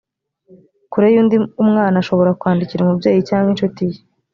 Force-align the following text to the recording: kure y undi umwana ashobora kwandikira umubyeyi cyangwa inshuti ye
kure 0.91 1.07
y 1.13 1.17
undi 1.21 1.35
umwana 1.63 1.95
ashobora 2.01 2.37
kwandikira 2.39 2.81
umubyeyi 2.83 3.21
cyangwa 3.29 3.49
inshuti 3.51 3.81
ye 3.91 3.99